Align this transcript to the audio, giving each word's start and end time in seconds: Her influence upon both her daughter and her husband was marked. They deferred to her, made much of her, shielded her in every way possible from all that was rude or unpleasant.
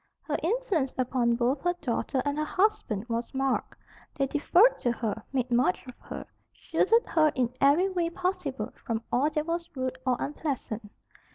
Her 0.23 0.37
influence 0.41 0.95
upon 0.97 1.35
both 1.35 1.61
her 1.61 1.73
daughter 1.79 2.23
and 2.25 2.39
her 2.39 2.43
husband 2.43 3.07
was 3.07 3.31
marked. 3.35 3.77
They 4.15 4.25
deferred 4.25 4.79
to 4.79 4.91
her, 4.91 5.21
made 5.31 5.51
much 5.51 5.85
of 5.85 5.93
her, 5.99 6.25
shielded 6.51 7.05
her 7.05 7.31
in 7.35 7.53
every 7.61 7.87
way 7.87 8.09
possible 8.09 8.73
from 8.83 9.03
all 9.11 9.29
that 9.29 9.45
was 9.45 9.69
rude 9.75 9.99
or 10.03 10.17
unpleasant. 10.19 10.91